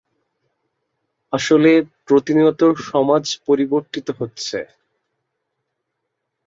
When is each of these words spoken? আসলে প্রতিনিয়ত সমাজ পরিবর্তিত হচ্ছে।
আসলে 1.33 1.71
প্রতিনিয়ত 2.07 2.61
সমাজ 2.89 3.23
পরিবর্তিত 3.47 4.07
হচ্ছে। 4.19 4.59